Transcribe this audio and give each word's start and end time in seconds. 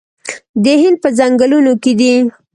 د 0.63 0.65
هند 0.81 0.97
په 1.03 1.09
ځنګلونو 1.19 1.71
کې 1.83 1.91
دي 1.99 2.13